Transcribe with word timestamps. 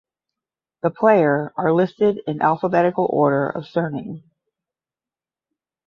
The 0.81 0.89
player 0.89 1.53
are 1.55 1.71
listed 1.71 2.23
in 2.25 2.41
alphabetical 2.41 3.05
order 3.13 3.47
of 3.47 3.67
surname. 3.67 4.23